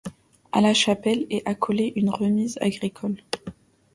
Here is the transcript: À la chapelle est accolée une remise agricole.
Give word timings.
À 0.51 0.61
la 0.61 0.73
chapelle 0.73 1.27
est 1.29 1.47
accolée 1.47 1.93
une 1.95 2.09
remise 2.09 2.57
agricole. 2.59 3.17